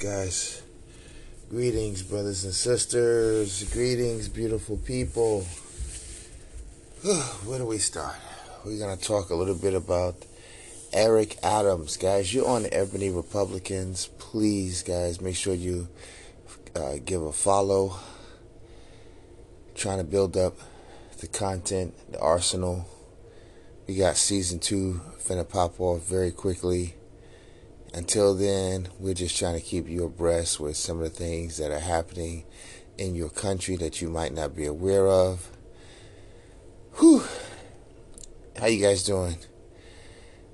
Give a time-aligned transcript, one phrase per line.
[0.00, 0.62] guys?
[1.50, 3.64] Greetings, brothers and sisters.
[3.70, 5.42] Greetings, beautiful people.
[7.44, 8.16] Where do we start?
[8.64, 10.16] We're going to talk a little bit about
[10.94, 11.98] Eric Adams.
[11.98, 14.08] Guys, you're on the Ebony Republicans.
[14.18, 15.86] Please, guys, make sure you
[16.74, 17.96] uh, give a follow.
[19.74, 20.56] Trying to build up
[21.18, 22.88] the content, the arsenal.
[23.86, 26.94] We got season two finna pop off very quickly.
[27.92, 31.72] Until then, we're just trying to keep you abreast with some of the things that
[31.72, 32.44] are happening
[32.96, 35.50] in your country that you might not be aware of.
[36.98, 37.24] Whew.
[38.58, 39.38] How you guys doing?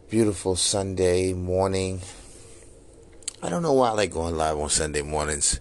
[0.08, 2.00] Beautiful Sunday morning.
[3.42, 5.60] I don't know why I like going live on Sunday mornings.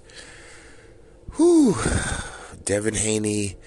[1.36, 1.76] Whew.
[2.64, 3.58] Devin Haney,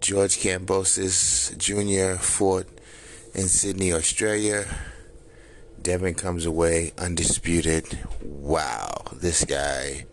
[0.00, 2.16] George Kambosos Jr.
[2.22, 2.68] fought
[3.34, 4.66] in Sydney, Australia.
[5.86, 7.96] Devin comes away undisputed.
[8.20, 10.06] Wow, this guy,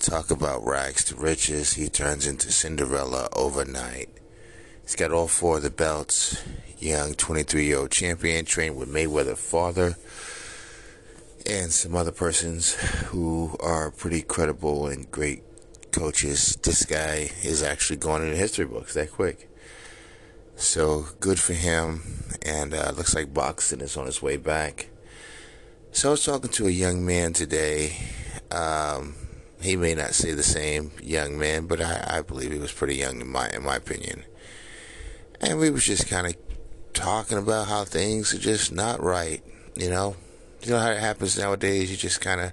[0.00, 1.74] talk about rags to riches.
[1.74, 4.08] He turns into Cinderella overnight.
[4.82, 6.42] He's got all four of the belts.
[6.80, 9.94] Young 23 year old champion, trained with Mayweather father
[11.46, 15.44] and some other persons who are pretty credible and great
[15.92, 16.56] coaches.
[16.56, 19.48] This guy is actually going into history books that quick.
[20.56, 22.02] So good for him.
[22.42, 24.88] And uh, looks like boxing is on its way back.
[25.94, 27.96] So I was talking to a young man today.
[28.50, 29.14] Um,
[29.62, 32.96] he may not say the same young man, but I, I believe he was pretty
[32.96, 34.24] young in my in my opinion.
[35.40, 36.34] And we was just kind of
[36.94, 39.40] talking about how things are just not right.
[39.76, 40.16] You know,
[40.62, 41.92] you know how it happens nowadays.
[41.92, 42.52] You just kind of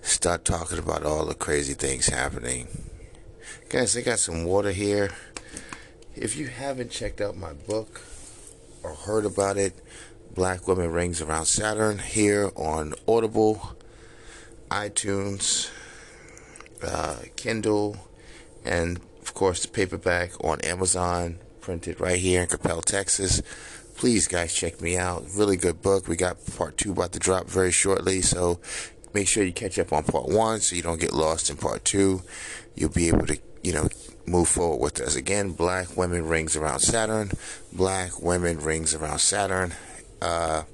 [0.00, 2.66] start talking about all the crazy things happening.
[3.68, 5.12] Guys, I got some water here.
[6.16, 8.00] If you haven't checked out my book
[8.82, 9.80] or heard about it,
[10.34, 13.76] Black Women Rings Around Saturn here on Audible,
[14.70, 15.70] iTunes,
[16.82, 17.96] uh, Kindle,
[18.64, 23.42] and of course the paperback on Amazon, printed right here in Capel, Texas.
[23.96, 25.24] Please, guys, check me out.
[25.34, 26.08] Really good book.
[26.08, 28.60] We got part two about to drop very shortly, so
[29.12, 31.84] make sure you catch up on part one so you don't get lost in part
[31.84, 32.22] two.
[32.76, 33.88] You'll be able to, you know,
[34.26, 35.16] move forward with us.
[35.16, 37.32] Again, Black Women Rings Around Saturn.
[37.72, 39.74] Black Women Rings Around Saturn.
[40.20, 40.64] Uh,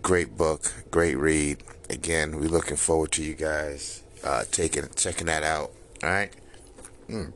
[0.00, 1.62] great book, great read.
[1.90, 5.72] Again, we're looking forward to you guys uh, taking checking that out.
[6.02, 6.32] All right.
[7.08, 7.32] Mm.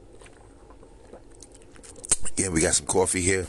[2.37, 3.47] Yeah, we got some coffee here.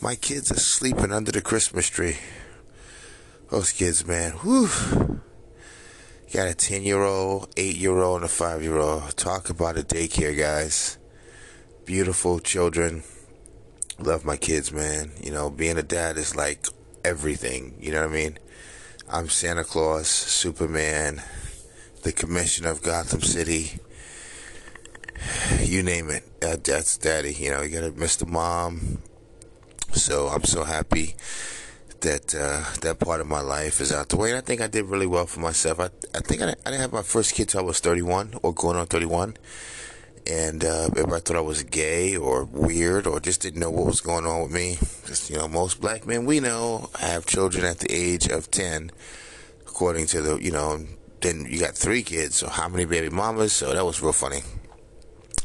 [0.00, 2.16] My kids are sleeping under the Christmas tree.
[3.50, 4.32] Those kids, man.
[4.32, 5.20] Whew.
[6.32, 9.16] Got a 10 year old, 8 year old, and a 5 year old.
[9.16, 10.98] Talk about a daycare, guys.
[11.84, 13.04] Beautiful children
[13.98, 15.12] love my kids, man.
[15.22, 16.66] You know, being a dad is like
[17.04, 17.76] everything.
[17.80, 18.38] You know what I mean?
[19.08, 21.22] I'm Santa Claus, Superman,
[22.02, 23.78] the Commissioner of Gotham City.
[25.60, 26.24] You name it.
[26.42, 27.32] Uh, that's daddy.
[27.32, 28.98] You know, you gotta miss the mom.
[29.92, 31.14] So I'm so happy
[32.00, 34.30] that uh, that part of my life is out the way.
[34.30, 35.80] And I think I did really well for myself.
[35.80, 38.52] I, I think I, I didn't have my first kid till I was 31 or
[38.52, 39.36] going on 31
[40.26, 44.00] and uh, everybody thought I was gay or weird or just didn't know what was
[44.00, 44.76] going on with me.
[45.06, 48.90] Just you know, most black men we know have children at the age of ten,
[49.66, 50.84] according to the you know.
[51.20, 53.52] Then you got three kids, so how many baby mamas?
[53.52, 54.40] So that was real funny.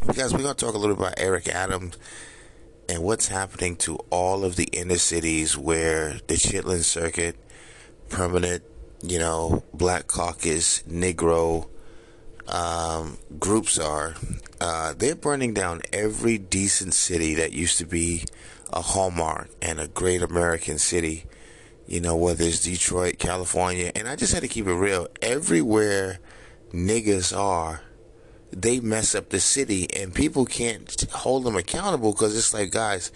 [0.06, 1.98] Because we're gonna talk a little bit about Eric Adams
[2.90, 7.38] and what's happening to all of the inner cities where the Chitlin Circuit,
[8.09, 8.63] permanent,
[9.02, 11.69] you know, Black Caucus, Negro
[12.48, 14.16] um, groups are,
[14.62, 18.24] uh, they're burning down every decent city that used to be
[18.72, 21.26] a hallmark and a great American city.
[21.88, 25.08] You know, whether it's Detroit, California, and I just had to keep it real.
[25.20, 26.20] Everywhere
[26.72, 27.82] niggas are,
[28.54, 33.12] they mess up the city, and people can't hold them accountable because it's like, guys,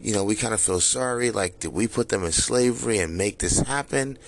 [0.00, 1.32] you know, we kind of feel sorry.
[1.32, 4.18] Like, did we put them in slavery and make this happen?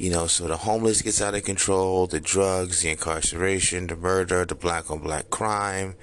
[0.00, 4.46] You know, so the homeless gets out of control, the drugs, the incarceration, the murder,
[4.46, 5.94] the black on black crime,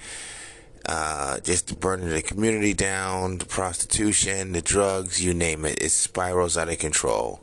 [0.86, 5.90] uh, just the burning the community down, the prostitution, the drugs, you name it, it
[5.90, 7.42] spirals out of control.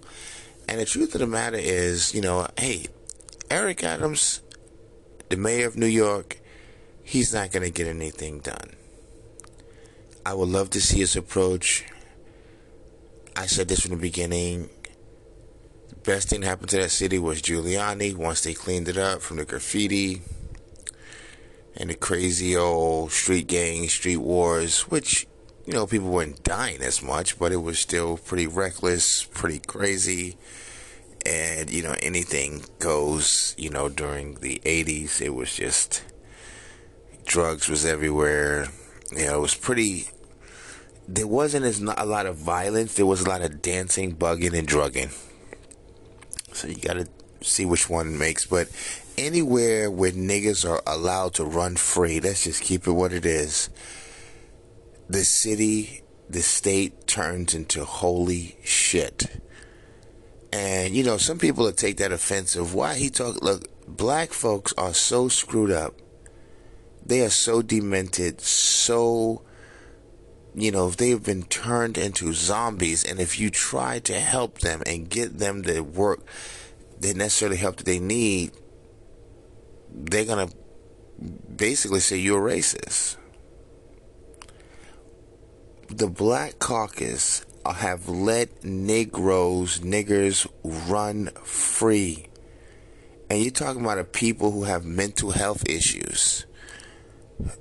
[0.69, 2.87] And the truth of the matter is, you know, hey,
[3.51, 4.41] Eric Adams,
[5.31, 6.39] the mayor of New York,
[7.03, 8.77] he's not going to get anything done.
[10.25, 11.85] I would love to see his approach.
[13.35, 14.71] I said this from the beginning
[16.05, 19.39] best thing that happened to that city was Giuliani once they cleaned it up from
[19.39, 20.23] the graffiti
[21.77, 25.27] and the crazy old street gangs, street wars, which,
[25.67, 30.37] you know, people weren't dying as much, but it was still pretty reckless, pretty crazy.
[31.27, 33.55] and you know anything goes.
[33.59, 36.05] You know during the '80s, it was just
[37.25, 38.69] drugs was everywhere.
[39.11, 40.09] You know, it was pretty.
[41.07, 42.95] There wasn't as a lot of violence.
[42.95, 45.11] There was a lot of dancing, bugging, and drugging.
[46.55, 47.09] So you got to
[47.43, 48.47] see which one makes.
[48.47, 48.69] But
[49.19, 53.71] anywhere where niggas are allowed to run free, let's just keep it what it is.
[55.09, 59.41] The city, the state turns into holy shit.
[60.53, 62.75] And you know, some people will take that offensive.
[62.75, 63.43] Why he talk?
[63.43, 65.95] Look, black folks are so screwed up.
[67.05, 69.43] They are so demented, so
[70.55, 73.05] you know, if they have been turned into zombies.
[73.05, 76.21] And if you try to help them and get them the work,
[77.01, 78.53] the necessarily help that they need,
[79.93, 80.49] they're gonna
[81.55, 83.17] basically say you're racist.
[85.89, 92.27] The Black Caucus have let Negroes, niggers run free.
[93.31, 96.47] And you're talking about a people who have mental health issues.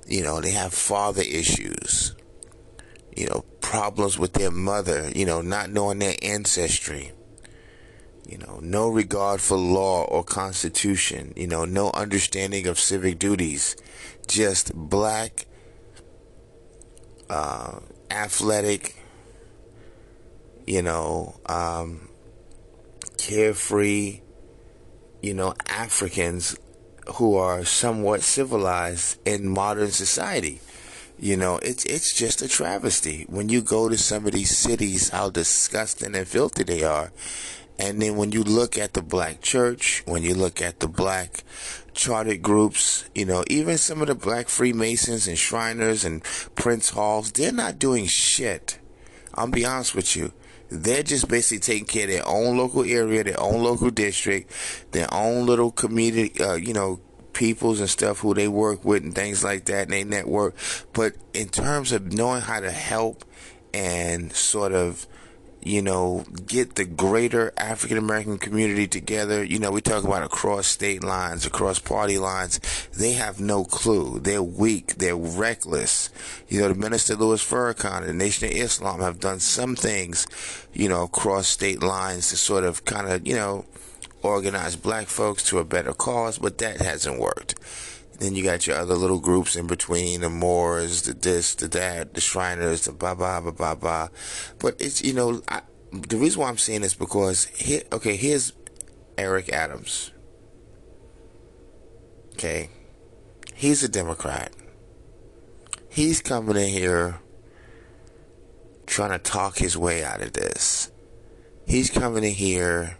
[0.06, 2.14] You know, they have father issues.
[3.16, 7.12] You know, problems with their mother, you know, not knowing their ancestry.
[8.26, 11.32] You know, no regard for law or constitution.
[11.36, 13.76] You know, no understanding of civic duties.
[14.26, 15.46] Just black,
[17.28, 17.80] uh,
[18.10, 18.96] athletic,
[20.66, 22.08] you know, um,
[23.18, 24.20] carefree,
[25.22, 26.56] you know, Africans
[27.16, 30.60] who are somewhat civilized in modern society.
[31.18, 35.10] You know, it's it's just a travesty when you go to some of these cities,
[35.10, 37.12] how disgusting and filthy they are.
[37.78, 41.42] And then when you look at the black church, when you look at the black
[41.92, 46.22] chartered groups, you know, even some of the black Freemasons and Shriners and
[46.54, 48.78] Prince Halls, they're not doing shit.
[49.34, 50.32] I'll be honest with you.
[50.68, 54.50] They're just basically taking care of their own local area, their own local district,
[54.92, 57.00] their own little community, uh, you know,
[57.34, 60.54] peoples and stuff who they work with and things like that, and they network.
[60.92, 63.24] But in terms of knowing how to help
[63.72, 65.06] and sort of
[65.64, 69.42] you know, get the greater African American community together.
[69.42, 72.60] You know, we talk about across state lines, across party lines.
[72.92, 74.20] They have no clue.
[74.20, 74.96] They're weak.
[74.96, 76.10] They're reckless.
[76.48, 80.26] You know, the Minister Louis Farrakhan, and the Nation of Islam have done some things,
[80.74, 83.64] you know, across state lines to sort of kind of, you know,
[84.24, 87.54] organize black folks to a better cause, but that hasn't worked.
[88.18, 92.14] Then you got your other little groups in between, the Moors, the this, the that,
[92.14, 94.08] the Shriners, the blah blah blah blah blah.
[94.58, 95.62] But it's you know, I,
[95.92, 98.52] the reason why I'm saying this because here, okay, here's
[99.18, 100.12] Eric Adams.
[102.34, 102.70] Okay,
[103.54, 104.52] he's a Democrat.
[105.88, 107.20] He's coming in here
[108.86, 110.90] trying to talk his way out of this.
[111.66, 112.98] He's coming in here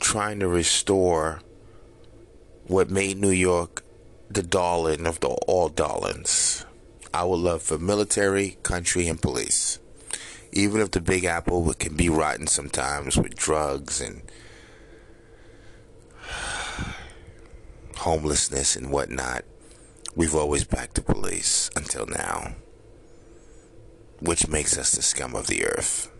[0.00, 1.40] trying to restore
[2.66, 3.84] what made New York
[4.30, 6.64] the darling of the all darlings.
[7.12, 9.78] Our love for military, country, and police.
[10.52, 14.22] Even if the Big Apple can be rotten sometimes with drugs and
[17.96, 19.44] homelessness and whatnot,
[20.14, 22.54] we've always backed the police until now,
[24.20, 26.10] which makes us the scum of the earth.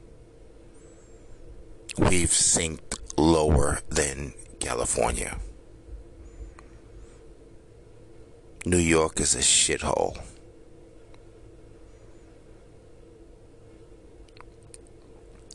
[1.97, 5.39] We've synced lower than California.
[8.65, 10.19] New York is a shithole.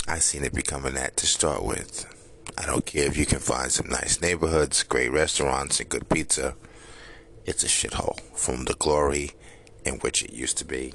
[0.07, 2.05] I seen it becoming that to start with.
[2.57, 6.55] I don't care if you can find some nice neighborhoods, great restaurants, and good pizza.
[7.45, 9.31] It's a shithole from the glory
[9.83, 10.93] in which it used to be.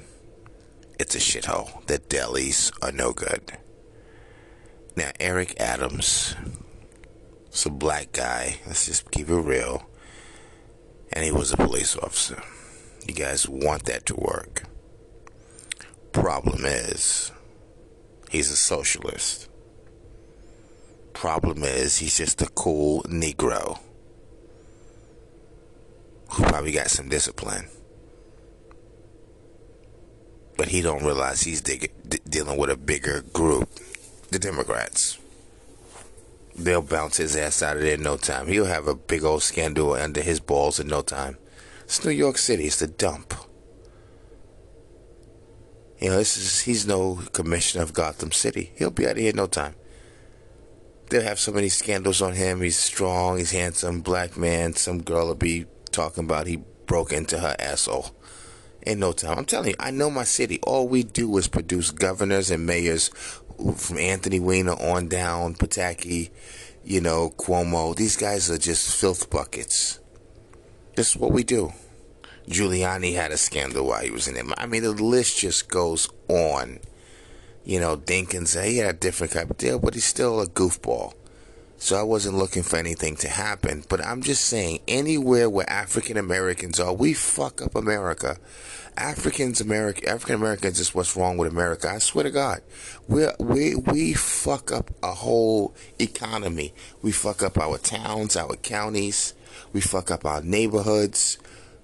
[0.99, 1.85] It's a shithole.
[1.87, 3.57] The delis are no good.
[4.95, 6.35] Now, Eric Adams
[7.51, 8.59] it's a black guy.
[8.65, 9.83] Let's just keep it real.
[11.11, 12.41] And he was a police officer.
[13.05, 14.63] You guys want that to work.
[16.13, 17.33] Problem is,
[18.29, 19.49] he's a socialist.
[21.11, 23.79] Problem is, he's just a cool Negro
[26.29, 27.67] who probably got some discipline.
[30.55, 33.69] But he don't realize he's dealing with a bigger group,
[34.29, 35.17] the Democrats
[36.55, 38.47] they'll bounce his ass out of there in no time.
[38.47, 41.37] He'll have a big old scandal under his balls in no time.
[41.83, 42.65] It's New York City.
[42.65, 43.33] It's the dump.
[45.99, 48.71] You know, this is, he's no commissioner of Gotham City.
[48.75, 49.75] He'll be out of here in no time.
[51.09, 52.61] They'll have so many scandals on him.
[52.61, 53.37] He's strong.
[53.37, 54.01] He's handsome.
[54.01, 54.73] Black man.
[54.73, 58.15] Some girl will be talking about he broke into her asshole.
[58.83, 59.37] In no time.
[59.37, 60.59] I'm telling you, I know my city.
[60.63, 63.09] All we do is produce governors and mayors
[63.75, 66.31] from Anthony Weiner on down, Pataki,
[66.83, 67.95] you know, Cuomo.
[67.95, 69.99] These guys are just filth buckets.
[70.95, 71.73] This is what we do.
[72.47, 74.45] Giuliani had a scandal while he was in it.
[74.57, 76.79] I mean, the list just goes on.
[77.63, 81.13] You know, Dinkins, he had a different type of deal, but he's still a goofball.
[81.81, 83.83] So I wasn't looking for anything to happen.
[83.89, 88.37] But I'm just saying, anywhere where African Americans are, we fuck up America.
[88.95, 91.89] Africans American African Americans is what's wrong with America.
[91.89, 92.61] I swear to God,
[93.07, 96.71] we we we fuck up a whole economy.
[97.01, 99.33] We fuck up our towns, our counties.
[99.73, 101.39] We fuck up our neighborhoods.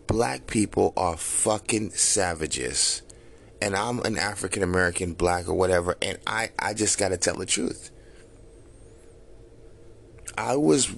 [0.05, 3.01] Black people are fucking savages,
[3.63, 7.37] and I'm an African American, black or whatever, and I I just got to tell
[7.37, 7.89] the truth.
[10.38, 10.94] I was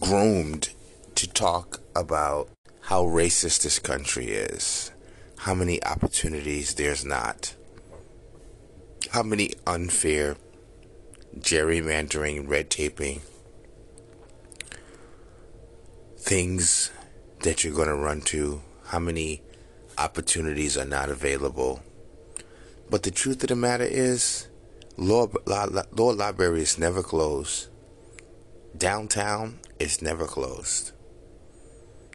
[0.00, 0.70] groomed
[1.14, 2.48] to talk about
[2.80, 4.90] how racist this country is,
[5.38, 7.54] how many opportunities there's not,
[9.12, 10.36] how many unfair
[11.38, 13.20] gerrymandering, red taping,
[16.18, 16.90] things
[17.44, 19.42] that you're going to run to, how many
[19.96, 21.84] opportunities are not available.
[22.90, 24.48] But the truth of the matter is,
[24.96, 27.68] law, law, library never closed
[28.76, 30.92] Downtown is never closed.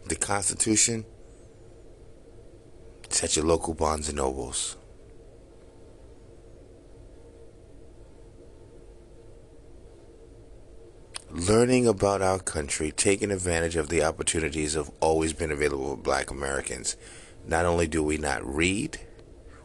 [0.06, 1.06] The Constitution,
[3.04, 4.76] it's your local Barnes and Nobles.
[11.32, 16.30] Learning about our country, taking advantage of the opportunities have always been available for black
[16.30, 16.98] Americans.
[17.48, 19.00] Not only do we not read,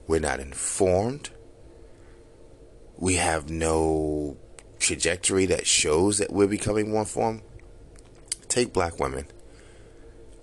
[0.07, 1.31] we're not informed,
[2.97, 4.39] we have no
[4.87, 7.43] trajectory that shows that we're becoming more informed.
[8.49, 9.27] Take black women.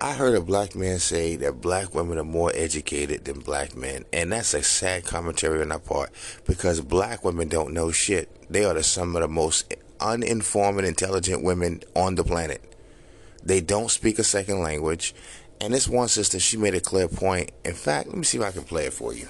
[0.02, 4.04] I heard a black man say that black women are more educated than black men,
[4.12, 6.12] and that's a sad commentary on our part
[6.46, 8.30] because black women don't know shit.
[8.52, 12.76] They are the, some of the most uninformed and intelligent women on the planet.
[13.44, 15.16] They don't speak a second language,
[15.62, 17.52] and this one sister, she made a clear point.
[17.64, 19.30] In fact, let me see if I can play it for you.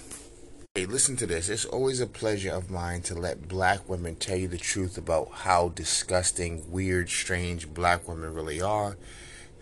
[0.75, 1.49] Hey, listen to this.
[1.49, 5.29] It's always a pleasure of mine to let black women tell you the truth about
[5.31, 8.97] how disgusting, weird, strange black women really are.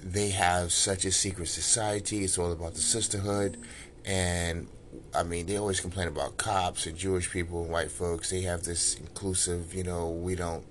[0.01, 2.23] They have such a secret society.
[2.23, 3.57] It's all about the sisterhood.
[4.05, 4.69] And
[5.13, 8.29] I mean, they always complain about cops and Jewish people and white folks.
[8.29, 10.65] They have this inclusive, you know, we don't,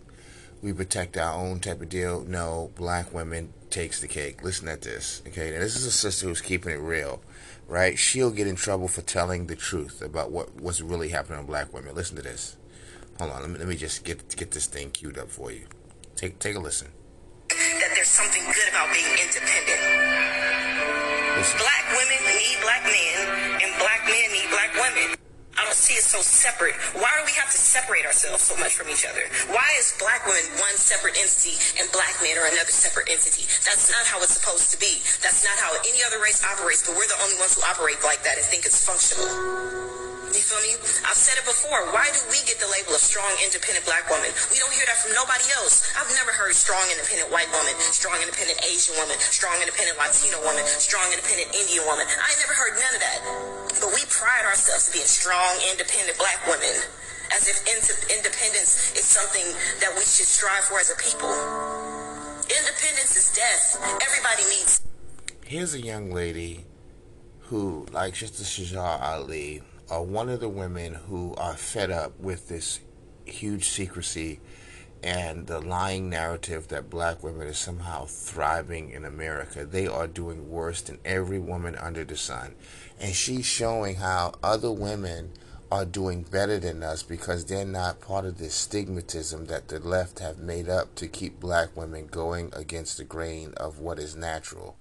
[0.62, 2.22] we protect our own type of deal.
[2.22, 4.42] No, black women takes the cake.
[4.42, 5.50] Listen at this, okay?
[5.52, 7.22] Now, this is a sister who's keeping it real
[7.70, 7.96] right?
[7.96, 11.72] She'll get in trouble for telling the truth about what what's really happening to black
[11.72, 11.94] women.
[11.94, 12.56] Listen to this.
[13.18, 15.64] Hold on, let me, let me just get get this thing queued up for you.
[16.16, 16.88] Take take a listen.
[17.48, 19.82] That there's something good about being independent.
[21.38, 21.58] Listen.
[21.62, 23.16] Black women need black men,
[23.62, 24.39] and black men need
[25.80, 26.76] see it so separate.
[26.92, 29.24] Why do we have to separate ourselves so much from each other?
[29.48, 33.48] Why is black women one separate entity and black men are another separate entity?
[33.64, 35.00] That's not how it's supposed to be.
[35.24, 38.22] That's not how any other race operates, but we're the only ones who operate like
[38.28, 40.09] that and think it's functional.
[40.30, 40.78] You feel me?
[41.02, 41.90] I've said it before.
[41.90, 44.30] Why do we get the label of strong, independent black woman?
[44.54, 45.90] We don't hear that from nobody else.
[45.98, 50.62] I've never heard strong, independent white woman, strong, independent Asian woman, strong, independent Latino woman,
[50.78, 52.06] strong, independent Indian woman.
[52.06, 53.18] I never heard none of that.
[53.82, 56.78] But we pride ourselves to being strong, independent black women.
[57.34, 59.46] As if independence is something
[59.82, 61.30] that we should strive for as a people.
[62.46, 63.82] Independence is death.
[64.02, 64.78] Everybody needs.
[65.42, 66.66] Here's a young lady
[67.50, 72.48] who, like Sister Shajar Ali, are one of the women who are fed up with
[72.48, 72.80] this
[73.24, 74.40] huge secrecy
[75.02, 79.64] and the lying narrative that black women are somehow thriving in America.
[79.64, 82.54] They are doing worse than every woman under the sun.
[83.00, 85.32] And she's showing how other women
[85.72, 90.18] are doing better than us because they're not part of this stigmatism that the left
[90.18, 94.76] have made up to keep black women going against the grain of what is natural.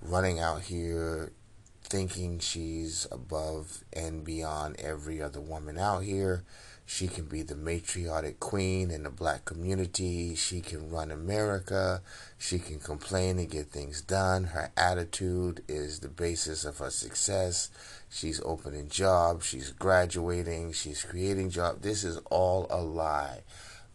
[0.00, 1.32] Running out here
[1.88, 6.44] thinking she's above and beyond every other woman out here.
[6.90, 10.34] She can be the matriarchic queen in the black community.
[10.34, 12.00] She can run America.
[12.38, 14.44] She can complain and get things done.
[14.44, 17.70] Her attitude is the basis of her success.
[18.08, 19.44] She's opening jobs.
[19.44, 20.72] She's graduating.
[20.72, 21.82] She's creating jobs.
[21.82, 23.40] This is all a lie.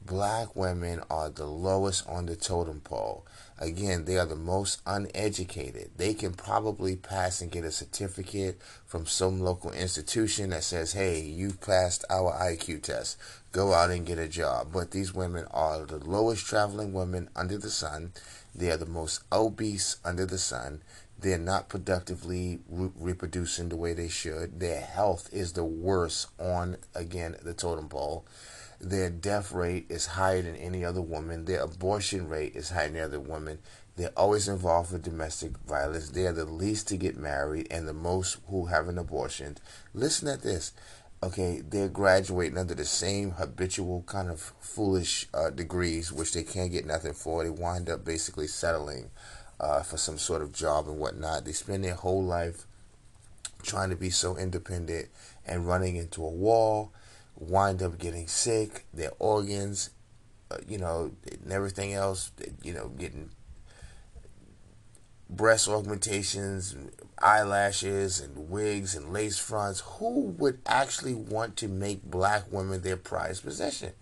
[0.05, 3.25] Black women are the lowest on the totem pole.
[3.57, 5.91] Again, they are the most uneducated.
[5.95, 11.21] They can probably pass and get a certificate from some local institution that says, hey,
[11.21, 13.17] you passed our IQ test.
[13.53, 14.73] Go out and get a job.
[14.73, 18.11] But these women are the lowest traveling women under the sun.
[18.53, 20.81] They are the most obese under the sun.
[21.17, 24.59] They're not productively re- reproducing the way they should.
[24.59, 28.25] Their health is the worst on, again, the totem pole.
[28.83, 31.45] Their death rate is higher than any other woman.
[31.45, 33.59] Their abortion rate is higher than any other woman.
[33.95, 36.09] They're always involved with domestic violence.
[36.09, 39.57] They're the least to get married and the most who have an abortion.
[39.93, 40.73] Listen at this.
[41.21, 46.71] Okay, they're graduating under the same habitual kind of foolish uh, degrees, which they can't
[46.71, 47.43] get nothing for.
[47.43, 49.11] They wind up basically settling
[49.61, 51.45] uh, for some sort of job and whatnot.
[51.45, 52.65] They spend their whole life
[53.61, 55.07] trying to be so independent
[55.45, 56.91] and running into a wall,
[57.49, 59.91] wind up getting sick, their organs,
[60.51, 62.31] uh, you know, and everything else,
[62.63, 63.29] you know, getting
[65.29, 66.75] breast augmentations,
[67.19, 69.81] eyelashes, and wigs and lace fronts.
[69.97, 73.93] Who would actually want to make black women their prized possession?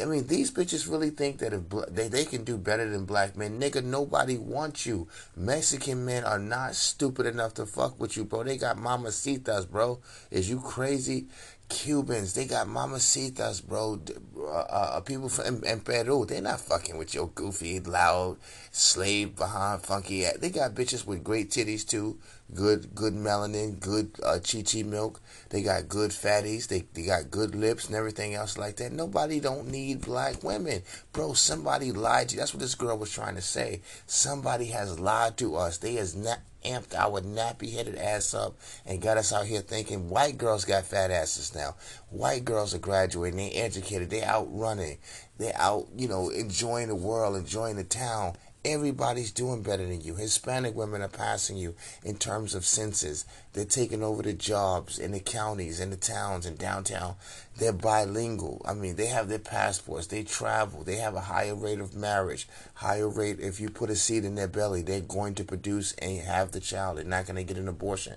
[0.00, 1.62] I mean, these bitches really think that if
[1.94, 3.60] they, they can do better than black men.
[3.60, 5.08] Nigga, nobody wants you.
[5.36, 8.42] Mexican men are not stupid enough to fuck with you, bro.
[8.42, 10.00] They got mamacitas, bro.
[10.30, 11.26] Is you crazy?
[11.68, 14.00] Cubans, they got mamacitas, bro.
[14.38, 18.36] Uh, uh, people from in, Peru, they're not fucking with your goofy, loud,
[18.70, 20.36] slave behind, funky ass.
[20.38, 22.18] They got bitches with great titties too,
[22.54, 25.20] good, good melanin, good uh, chi chi milk.
[25.48, 26.68] They got good fatties.
[26.68, 28.92] They they got good lips and everything else like that.
[28.92, 31.32] Nobody don't need black women, bro.
[31.32, 32.40] Somebody lied to you.
[32.40, 33.80] That's what this girl was trying to say.
[34.06, 35.78] Somebody has lied to us.
[35.78, 38.56] They has not amped I our nappy headed ass up
[38.86, 41.76] and got us out here thinking white girls got fat asses now.
[42.10, 44.98] White girls are graduating, they educated, they out running,
[45.38, 50.14] they out, you know, enjoying the world, enjoying the town, Everybody's doing better than you.
[50.14, 53.26] Hispanic women are passing you in terms of census.
[53.52, 57.16] They're taking over the jobs in the counties, in the towns, in downtown.
[57.58, 58.62] They're bilingual.
[58.64, 60.06] I mean, they have their passports.
[60.06, 60.82] They travel.
[60.82, 62.48] They have a higher rate of marriage.
[62.74, 63.38] Higher rate.
[63.38, 66.60] If you put a seed in their belly, they're going to produce and have the
[66.60, 66.96] child.
[66.96, 68.14] They're not going to get an abortion.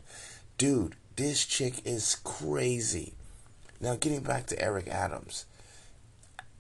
[0.58, 3.16] Dude, this chick is crazy.
[3.82, 5.46] Now, getting back to Eric Adams.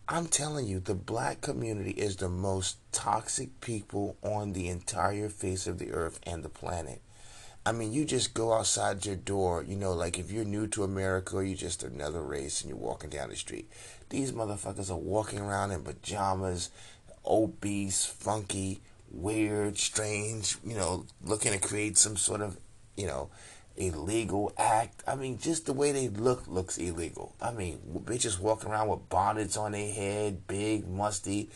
[0.09, 5.67] I'm telling you, the black community is the most toxic people on the entire face
[5.67, 7.01] of the earth and the planet.
[7.65, 10.85] I mean, you just go outside your door, you know, like if you're new to
[10.85, 13.69] America or you're just another race and you're walking down the street.
[14.09, 16.69] These motherfuckers are walking around in pajamas,
[17.25, 18.79] obese, funky,
[19.11, 22.57] weird, strange, you know, looking to create some sort of,
[22.95, 23.29] you know,
[23.77, 25.03] illegal act.
[25.07, 27.35] I mean, just the way they look looks illegal.
[27.41, 31.49] I mean, bitches walking around with bonnets on their head, big, musty,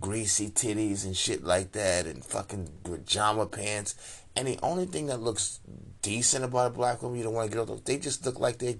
[0.00, 3.94] greasy titties and shit like that, and fucking pajama pants.
[4.36, 5.60] And the only thing that looks
[6.02, 8.58] decent about a black woman you don't want to get off, they just look like
[8.58, 8.78] they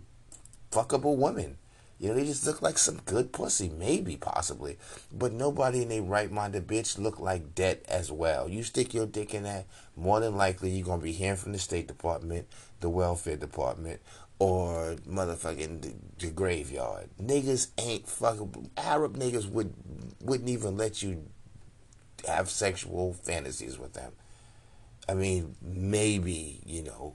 [0.70, 1.58] fuckable women.
[1.98, 4.78] You know, they just look like some good pussy, maybe, possibly.
[5.12, 8.48] But nobody in a right minded bitch look like debt as well.
[8.48, 11.52] You stick your dick in that, more than likely you're going to be hearing from
[11.52, 12.46] the State Department,
[12.80, 14.00] the Welfare Department,
[14.38, 17.08] or motherfucking the, the graveyard.
[17.20, 18.70] Niggas ain't fucking.
[18.76, 19.74] Arab niggas would,
[20.20, 21.24] wouldn't even let you
[22.26, 24.12] have sexual fantasies with them.
[25.08, 27.14] I mean, maybe, you know,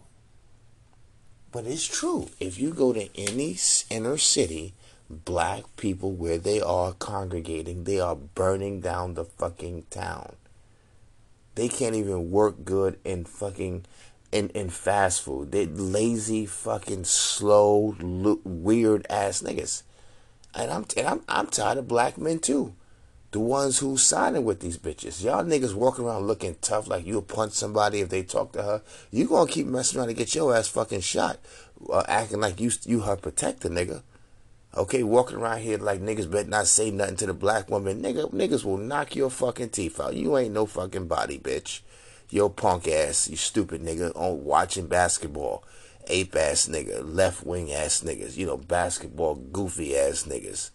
[1.52, 2.30] but it's true.
[2.40, 3.56] If you go to any
[3.92, 4.74] inner city,
[5.08, 10.36] black people where they are congregating, they are burning down the fucking town.
[11.54, 13.86] They can't even work good in fucking
[14.34, 15.52] in, in fast food.
[15.52, 17.96] They lazy fucking slow
[18.44, 19.84] weird ass niggas.
[20.56, 22.76] And I'm and I'm I'm tired of black men too
[23.34, 25.24] the ones who signing with these bitches.
[25.24, 28.82] Y'all niggas walking around looking tough like you'll punch somebody if they talk to her.
[29.10, 31.40] You gonna keep messing around to get your ass fucking shot,
[31.92, 34.04] uh, acting like you you her protector, nigga.
[34.78, 38.04] Okay, walking around here like niggas better not say nothing to the black woman.
[38.04, 40.16] Nigga, niggas will knock your fucking teeth out.
[40.16, 41.82] You ain't no fucking body, bitch.
[42.34, 45.64] Yo punk ass, you stupid nigga on watching basketball.
[46.08, 50.72] Ape ass nigga, left wing ass niggas, you know, basketball goofy ass niggas.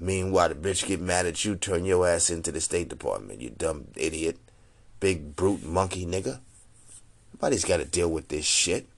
[0.00, 3.50] Meanwhile, the bitch get mad at you, turn your ass into the State Department, you
[3.50, 4.36] dumb idiot.
[4.98, 6.40] Big brute monkey nigga.
[7.34, 8.88] Nobody's got to deal with this shit.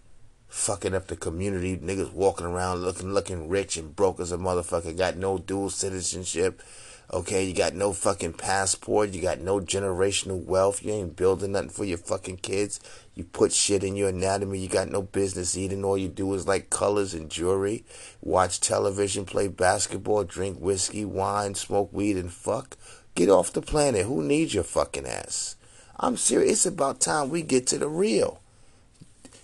[0.49, 4.97] Fucking up the community, niggas walking around looking looking rich and broke as a motherfucker,
[4.97, 6.63] got no dual citizenship,
[7.11, 9.15] Okay, you got no fucking passport.
[9.15, 10.85] You got no generational wealth.
[10.85, 12.81] You ain't building nothing for your fucking kids.
[13.15, 14.59] You put shit in your anatomy.
[14.59, 15.87] You got no business eating.
[15.87, 17.87] All you do is like colors and jewelry,
[18.21, 22.77] watch television, play basketball, drink whiskey, wine, smoke weed, and fuck.
[23.15, 24.05] Get off the planet.
[24.05, 25.57] Who needs your fucking ass?
[25.99, 26.51] I'm serious.
[26.51, 28.43] It's about time we get to the real.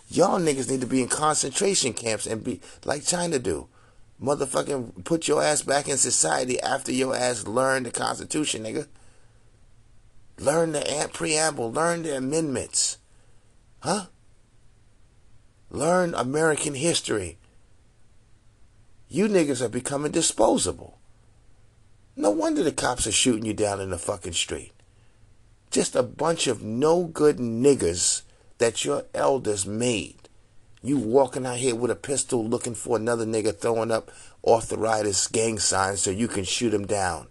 [0.08, 3.68] Y'all niggas need to be in concentration camps and be like China do
[4.24, 8.86] motherfucking put your ass back in society after your ass learned the Constitution, nigga.
[10.38, 12.98] Learn the preamble, learn the amendments.
[13.80, 14.06] Huh?
[15.70, 17.38] Learn American history.
[19.08, 20.98] You niggas are becoming disposable.
[22.16, 24.72] No wonder the cops are shooting you down in the fucking street.
[25.70, 28.22] Just a bunch of no good niggers
[28.58, 30.23] that your elders made.
[30.84, 34.10] You walking out here with a pistol looking for another nigga throwing up
[34.46, 37.28] arthritis gang signs so you can shoot him down.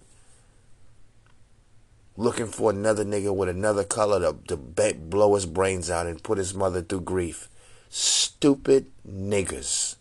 [2.17, 4.57] Looking for another nigga with another color to, to
[4.95, 7.47] blow his brains out and put his mother through grief.
[7.89, 9.97] Stupid niggers.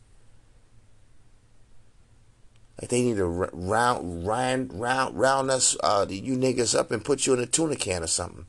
[2.80, 7.26] Like they need to round, round, round, round us, uh, you niggas up and put
[7.26, 8.46] you in a tuna can or something.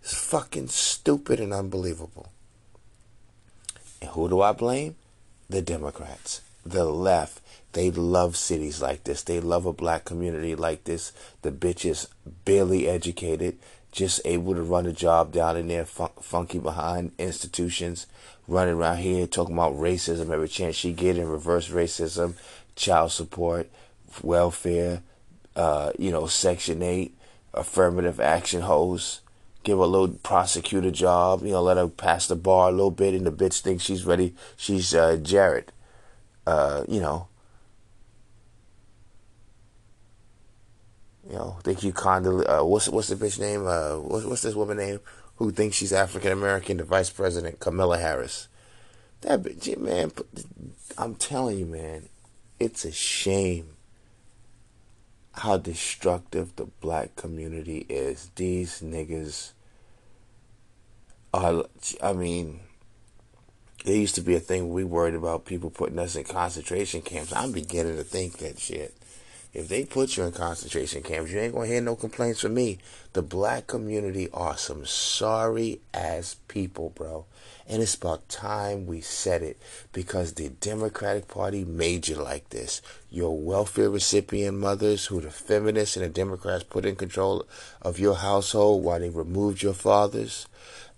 [0.00, 2.31] It's fucking stupid and unbelievable.
[4.02, 4.96] And who do I blame?
[5.48, 7.40] The Democrats, the left.
[7.72, 9.22] They love cities like this.
[9.22, 11.12] They love a black community like this.
[11.42, 12.08] The bitches
[12.44, 13.58] barely educated,
[13.92, 18.06] just able to run a job down in there, fun- funky behind institutions,
[18.48, 22.34] running around here talking about racism every chance she get and reverse racism,
[22.74, 23.70] child support,
[24.20, 25.02] welfare,
[25.54, 27.16] uh, you know, Section 8,
[27.54, 29.20] affirmative action hoes
[29.62, 32.90] give her a little prosecutor job, you know, let her pass the bar a little
[32.90, 34.34] bit, and the bitch thinks she's ready.
[34.56, 35.72] She's uh, Jared,
[36.46, 37.28] uh, you know.
[41.28, 42.60] You know, think you Condoleezza.
[42.60, 43.66] Uh, what's what's the bitch name?
[43.66, 45.00] Uh, what's what's this woman name
[45.36, 46.78] who thinks she's African American?
[46.78, 48.48] The vice president, Kamala Harris.
[49.20, 50.12] That bitch, man.
[50.98, 52.08] I'm telling you, man,
[52.58, 53.76] it's a shame
[55.34, 58.30] how destructive the black community is.
[58.36, 59.52] These niggas
[61.32, 61.64] are,
[62.02, 62.60] I mean,
[63.84, 67.32] it used to be a thing we worried about people putting us in concentration camps.
[67.32, 68.94] I'm beginning to think that shit.
[69.54, 72.78] If they put you in concentration camps, you ain't gonna hear no complaints from me.
[73.12, 77.26] The black community are some sorry ass people, bro.
[77.68, 79.58] And it's about time we said it
[79.92, 82.82] because the Democratic Party made you like this.
[83.10, 87.46] Your welfare recipient mothers, who the feminists and the Democrats put in control
[87.80, 90.46] of your household while they removed your fathers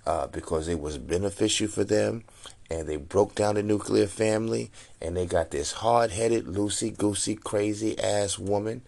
[0.07, 2.25] uh, because it was beneficial for them
[2.71, 7.35] and they broke down the nuclear family and they got this hard headed, loosey goosey,
[7.35, 8.83] crazy ass woman,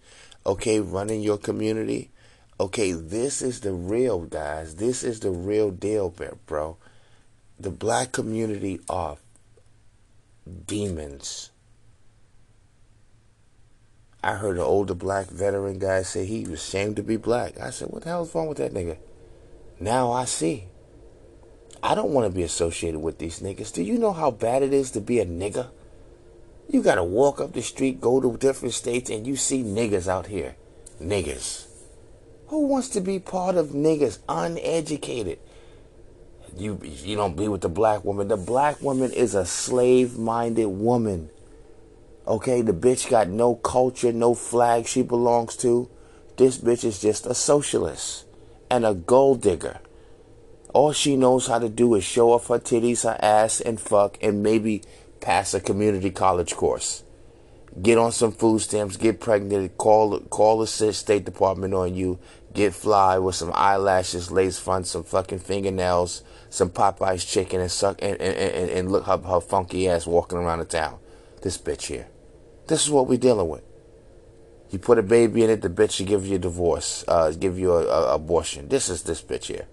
[0.45, 2.09] okay, running your community.
[2.59, 4.75] Okay, this is the real, guys.
[4.75, 6.13] This is the real deal,
[6.47, 6.77] bro.
[7.59, 9.17] The black community are
[10.67, 11.49] demons.
[14.23, 17.59] I heard an older black veteran guy say he was ashamed to be black.
[17.59, 18.97] I said, What the hell's wrong with that nigga?
[19.79, 20.65] Now I see.
[21.81, 23.73] I don't want to be associated with these niggas.
[23.73, 25.69] Do you know how bad it is to be a nigga?
[26.69, 30.27] You gotta walk up the street, go to different states, and you see niggas out
[30.27, 30.55] here.
[31.01, 31.65] Niggas.
[32.47, 34.19] Who wants to be part of niggas?
[34.27, 35.39] Uneducated.
[36.57, 38.27] You you don't be with the black woman.
[38.27, 41.29] The black woman is a slave-minded woman.
[42.27, 45.89] Okay, the bitch got no culture, no flag she belongs to.
[46.35, 48.25] This bitch is just a socialist
[48.69, 49.79] and a gold digger.
[50.73, 54.17] All she knows how to do is show off her titties, her ass, and fuck,
[54.21, 54.81] and maybe
[55.21, 57.03] pass a community college course.
[57.81, 62.19] Get on some food stamps, get pregnant, call call the State Department on you,
[62.57, 68.01] get fly with some eyelashes, lace front, some fucking fingernails, some Popeye's chicken, and suck
[68.01, 70.99] and, and, and, and look her, her funky ass walking around the town.
[71.41, 72.07] This bitch here.
[72.67, 73.63] This is what we're dealing with.
[74.71, 77.57] You put a baby in it, the bitch will give you a divorce, uh, give
[77.57, 78.67] you a, a abortion.
[78.67, 79.67] This is this bitch here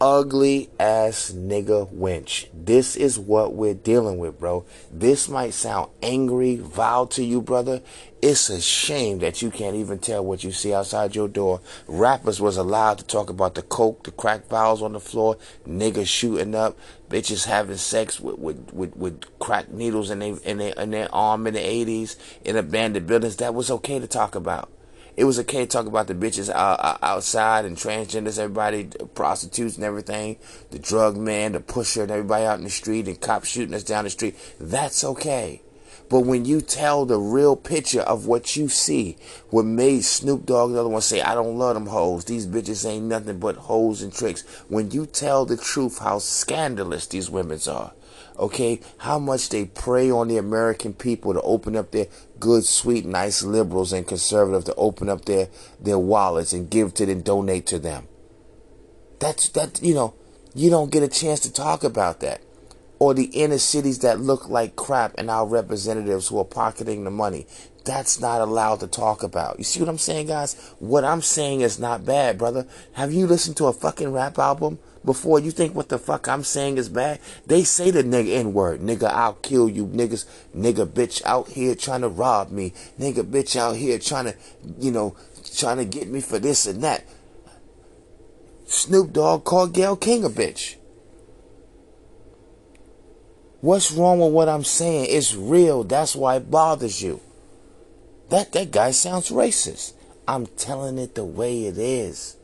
[0.00, 2.46] ugly ass nigga wench.
[2.52, 4.64] This is what we're dealing with, bro.
[4.92, 7.80] This might sound angry, vile to you, brother.
[8.20, 11.60] It's a shame that you can't even tell what you see outside your door.
[11.86, 16.06] Rappers was allowed to talk about the coke, the crack vials on the floor, niggas
[16.06, 16.78] shooting up,
[17.08, 21.14] bitches having sex with with, with, with crack needles in their in their in their
[21.14, 23.36] arm in the eighties in abandoned buildings.
[23.36, 24.70] That was okay to talk about.
[25.16, 30.36] It was okay to talk about the bitches outside and transgenders, everybody, prostitutes and everything,
[30.70, 33.82] the drug man, the pusher, and everybody out in the street, and cops shooting us
[33.82, 34.36] down the street.
[34.60, 35.62] That's okay.
[36.08, 39.16] But when you tell the real picture of what you see,
[39.50, 42.26] what made Snoop Dogg the other one say, I don't love them hoes.
[42.26, 44.42] These bitches ain't nothing but hoes and tricks.
[44.68, 47.92] When you tell the truth how scandalous these women are,
[48.38, 52.06] okay, how much they prey on the American people to open up their
[52.38, 55.48] good, sweet, nice liberals and conservatives to open up their,
[55.80, 58.08] their wallets and give to them, donate to them.
[59.18, 60.14] That's, that, you know,
[60.54, 62.42] you don't get a chance to talk about that.
[62.98, 67.10] Or the inner cities that look like crap and our representatives who are pocketing the
[67.10, 67.46] money.
[67.84, 69.58] That's not allowed to talk about.
[69.58, 70.54] You see what I'm saying, guys?
[70.78, 72.66] What I'm saying is not bad, brother.
[72.94, 76.42] Have you listened to a fucking rap album before you think what the fuck I'm
[76.42, 77.20] saying is bad.
[77.46, 78.80] They say the nigga N word.
[78.80, 79.86] Nigga, I'll kill you.
[79.86, 82.74] Niggas, nigga bitch out here trying to rob me.
[82.98, 84.34] Nigga bitch out here trying to,
[84.78, 85.16] you know,
[85.56, 87.04] trying to get me for this and that.
[88.66, 90.74] Snoop Dogg called Gayle King a bitch.
[93.60, 95.06] What's wrong with what I'm saying?
[95.08, 95.84] It's real.
[95.84, 97.20] That's why it bothers you.
[98.28, 99.94] That that guy sounds racist.
[100.26, 102.35] I'm telling it the way it is.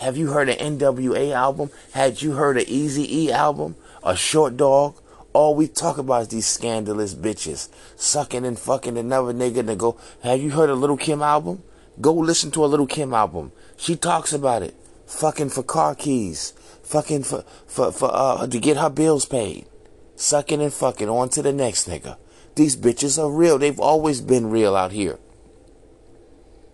[0.00, 1.70] Have you heard an NWA album?
[1.92, 3.76] Had you heard an Easy E album?
[4.02, 4.96] A Short Dog?
[5.34, 9.98] All we talk about is these scandalous bitches sucking and fucking another nigga and go.
[10.22, 11.62] Have you heard a Little Kim album?
[12.00, 13.52] Go listen to a Little Kim album.
[13.76, 14.74] She talks about it.
[15.06, 16.54] Fucking for car keys.
[16.82, 19.66] Fucking for for for uh to get her bills paid.
[20.16, 22.16] Sucking and fucking on to the next nigga.
[22.54, 23.58] These bitches are real.
[23.58, 25.18] They've always been real out here.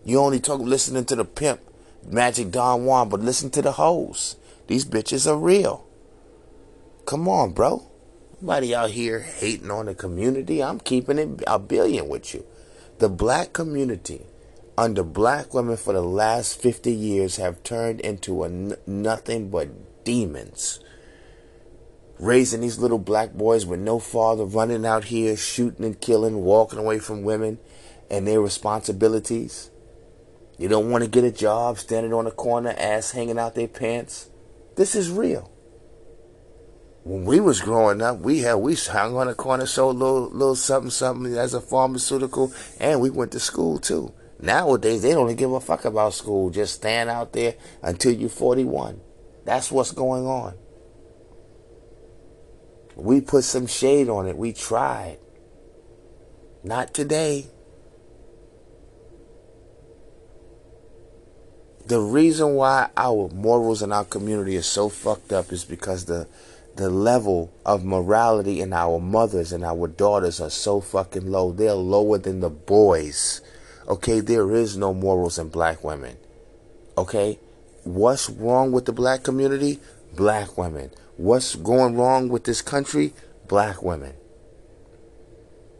[0.04, 1.60] You only talk listening to the pimp,
[2.08, 4.36] Magic Don Juan, but listen to the hoes.
[4.66, 5.86] These bitches are real.
[7.04, 7.90] Come on, bro.
[8.40, 10.62] Nobody out here hating on the community.
[10.62, 12.44] I'm keeping it a billion with you.
[12.98, 14.22] The black community
[14.76, 20.04] under black women for the last 50 years have turned into a n- nothing but
[20.04, 20.80] demons
[22.18, 26.78] raising these little black boys with no father, running out here, shooting and killing, walking
[26.78, 27.58] away from women
[28.10, 29.70] and their responsibilities.
[30.58, 33.68] You don't want to get a job, standing on a corner, ass hanging out their
[33.68, 34.30] pants.
[34.76, 35.50] This is real.
[37.04, 40.56] When we was growing up, we had we hung on a corner, sold little little
[40.56, 44.12] something something as a pharmaceutical, and we went to school too.
[44.40, 46.50] Nowadays, they don't give a fuck about school.
[46.50, 49.00] Just stand out there until you're 41.
[49.44, 50.54] That's what's going on.
[52.96, 54.36] We put some shade on it.
[54.36, 55.18] We tried.
[56.64, 57.46] Not today.
[61.86, 66.26] The reason why our morals in our community is so fucked up is because the
[66.74, 71.52] the level of morality in our mothers and our daughters are so fucking low.
[71.52, 73.40] They're lower than the boys.
[73.88, 76.18] Okay, there is no morals in black women.
[76.98, 77.38] Okay?
[77.84, 79.80] What's wrong with the black community?
[80.14, 80.90] Black women.
[81.16, 83.14] What's going wrong with this country?
[83.48, 84.12] Black women.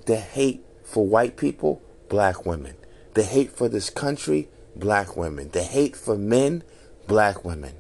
[0.07, 1.83] The hate for white people?
[2.09, 2.77] Black women.
[3.13, 4.49] The hate for this country?
[4.77, 5.51] Black women.
[5.51, 6.63] The hate for men?
[7.07, 7.75] Black women.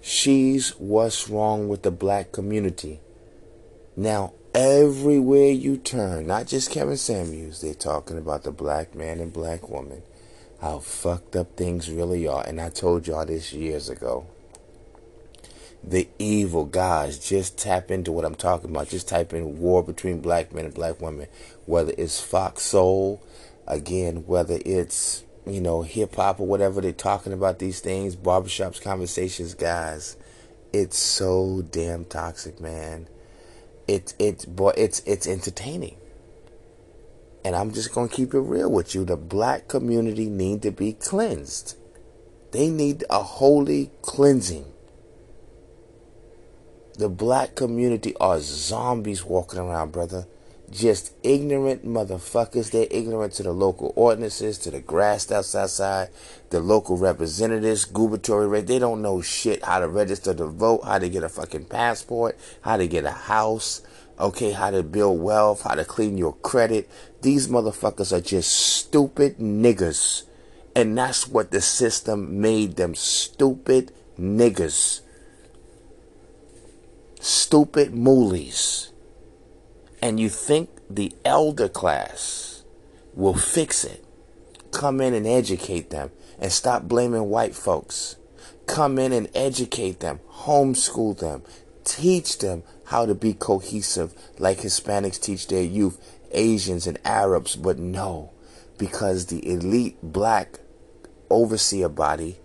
[0.00, 3.00] She's what's wrong with the black community.
[3.96, 9.32] Now, everywhere you turn, not just Kevin Samuels, they're talking about the black man and
[9.32, 10.02] black woman
[10.60, 12.44] how fucked up things really are.
[12.46, 14.26] And I told y'all this years ago.
[15.86, 18.88] The evil guys just tap into what I'm talking about.
[18.88, 21.28] Just type in war between black men and black women.
[21.64, 23.22] Whether it's Fox Soul,
[23.66, 28.82] again, whether it's, you know, hip hop or whatever they're talking about these things, barbershops,
[28.82, 30.16] conversations, guys.
[30.72, 33.08] It's so damn toxic, man.
[33.86, 35.96] It's it's boy, it's it's entertaining
[37.46, 39.04] and I'm just to keep it real with you.
[39.04, 41.76] The black community need to be cleansed.
[42.50, 44.64] They need a holy cleansing.
[46.98, 50.26] The black community are zombies walking around, brother.
[50.70, 52.70] Just ignorant motherfuckers.
[52.70, 56.08] They're ignorant to the local ordinances, to the grass that's outside,
[56.48, 58.62] the local representatives, gubernatorial.
[58.62, 62.38] They don't know shit how to register to vote, how to get a fucking passport,
[62.62, 63.82] how to get a house,
[64.18, 66.88] okay, how to build wealth, how to clean your credit.
[67.20, 70.22] These motherfuckers are just stupid niggas.
[70.74, 75.02] And that's what the system made them stupid niggas.
[77.20, 78.90] Stupid moolies.
[80.02, 82.64] And you think the elder class
[83.14, 84.04] will fix it.
[84.70, 88.16] Come in and educate them and stop blaming white folks.
[88.66, 91.42] Come in and educate them, homeschool them,
[91.84, 95.98] teach them how to be cohesive like Hispanics teach their youth,
[96.32, 98.32] Asians and Arabs, but no,
[98.76, 100.58] because the elite black
[101.30, 102.38] overseer body,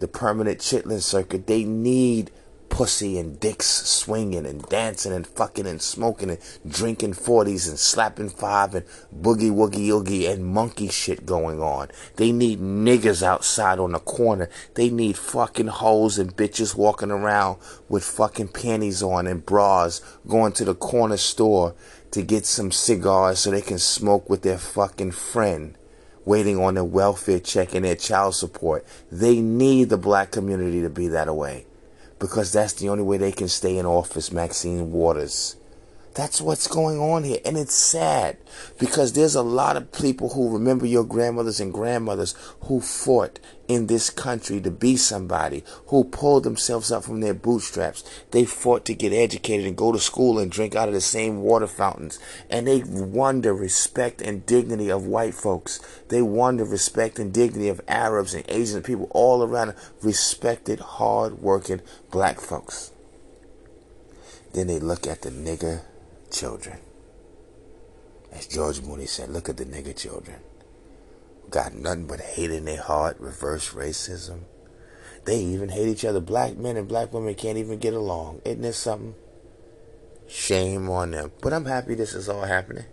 [0.00, 2.30] the permanent chitlin circuit, they need
[2.68, 8.28] pussy and dicks swinging and dancing and fucking and smoking and drinking 40s and slapping
[8.28, 11.88] five and boogie woogie oogie and monkey shit going on.
[12.16, 14.48] They need niggas outside on the corner.
[14.74, 20.52] They need fucking hoes and bitches walking around with fucking panties on and bras going
[20.52, 21.74] to the corner store
[22.10, 25.76] to get some cigars so they can smoke with their fucking friend
[26.24, 28.84] waiting on their welfare check and their child support.
[29.10, 31.64] They need the black community to be that way
[32.18, 35.57] because that's the only way they can stay in office, Maxine Waters.
[36.18, 37.38] That's what's going on here.
[37.44, 38.38] And it's sad
[38.80, 43.86] because there's a lot of people who remember your grandmothers and grandmothers who fought in
[43.86, 48.02] this country to be somebody, who pulled themselves up from their bootstraps.
[48.32, 51.42] They fought to get educated and go to school and drink out of the same
[51.42, 52.18] water fountains.
[52.50, 55.78] And they won the respect and dignity of white folks.
[56.08, 61.34] They won the respect and dignity of Arabs and Asian people all around, respected, hard
[61.34, 62.90] working black folks.
[64.52, 65.82] Then they look at the nigger
[66.30, 66.78] children.
[68.32, 70.36] As George Mooney said, look at the nigger children.
[71.50, 74.40] Got nothing but hate in their heart, reverse racism.
[75.24, 76.20] They even hate each other.
[76.20, 78.42] Black men and black women can't even get along.
[78.44, 79.14] Isn't this something?
[80.26, 81.32] Shame on them.
[81.40, 82.84] But I'm happy this is all happening.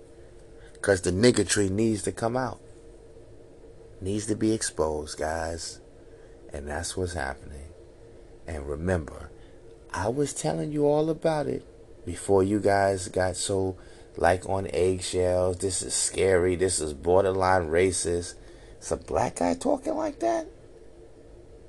[0.73, 2.61] Because the nigger tree needs to come out.
[4.01, 5.79] Needs to be exposed, guys.
[6.53, 7.69] And that's what's happening.
[8.47, 9.31] And remember,
[9.93, 11.65] I was telling you all about it
[12.05, 13.77] before you guys got so
[14.17, 15.57] like on eggshells.
[15.57, 16.55] This is scary.
[16.55, 18.35] This is borderline racist.
[18.77, 20.47] It's a black guy talking like that?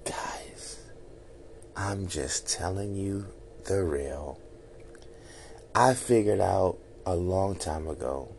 [0.04, 0.78] Guys,
[1.74, 3.26] I'm just telling you
[3.64, 4.38] the real.
[5.74, 8.35] I figured out a long time ago